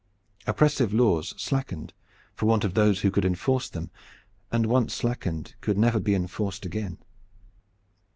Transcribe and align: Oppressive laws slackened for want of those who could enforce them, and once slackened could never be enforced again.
Oppressive 0.47 0.91
laws 0.95 1.35
slackened 1.37 1.93
for 2.33 2.47
want 2.47 2.63
of 2.63 2.73
those 2.73 3.01
who 3.01 3.11
could 3.11 3.23
enforce 3.23 3.69
them, 3.69 3.91
and 4.51 4.65
once 4.65 4.95
slackened 4.95 5.53
could 5.61 5.77
never 5.77 5.99
be 5.99 6.15
enforced 6.15 6.65
again. 6.65 6.97